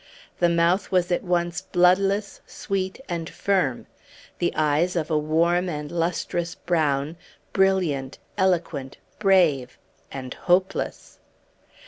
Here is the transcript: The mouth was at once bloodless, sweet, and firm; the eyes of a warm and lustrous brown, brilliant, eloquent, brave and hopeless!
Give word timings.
The 0.39 0.49
mouth 0.49 0.89
was 0.91 1.11
at 1.11 1.23
once 1.23 1.61
bloodless, 1.61 2.41
sweet, 2.47 2.99
and 3.07 3.29
firm; 3.29 3.85
the 4.39 4.51
eyes 4.55 4.95
of 4.95 5.11
a 5.11 5.17
warm 5.19 5.69
and 5.69 5.91
lustrous 5.91 6.55
brown, 6.55 7.17
brilliant, 7.53 8.17
eloquent, 8.35 8.97
brave 9.19 9.77
and 10.11 10.33
hopeless! 10.33 11.19